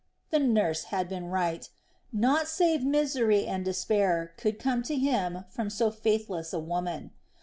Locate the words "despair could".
3.63-4.57